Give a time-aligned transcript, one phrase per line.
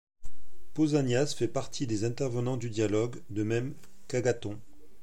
[0.73, 3.75] Pausanias fait partie des intervenants du dialogue, de même
[4.07, 4.57] qu'Agathon.